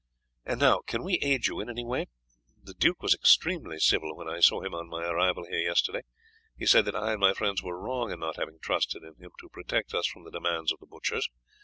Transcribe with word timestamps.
And 0.45 0.59
now, 0.59 0.79
can 0.87 1.03
we 1.03 1.19
aid 1.19 1.45
you 1.45 1.59
in 1.59 1.69
any 1.69 1.85
way? 1.85 2.07
The 2.63 2.73
duke 2.73 3.03
was 3.03 3.13
extremely 3.13 3.77
civil 3.77 4.15
when 4.17 4.27
I 4.27 4.39
saw 4.39 4.61
him 4.63 4.73
on 4.73 4.89
my 4.89 5.05
arrival 5.05 5.45
here 5.47 5.59
yesterday. 5.59 6.01
He 6.57 6.65
said 6.65 6.85
that 6.85 6.95
I 6.95 7.11
and 7.11 7.19
my 7.21 7.33
friends 7.35 7.61
were 7.61 7.79
wrong 7.79 8.11
in 8.11 8.19
not 8.19 8.37
having 8.37 8.57
trusted 8.57 9.03
in 9.03 9.13
him 9.23 9.29
to 9.39 9.49
protect 9.49 9.93
us 9.93 10.07
from 10.07 10.23
the 10.23 10.31
demands 10.31 10.71
of 10.71 10.79
the 10.79 10.87
butchers. 10.87 11.29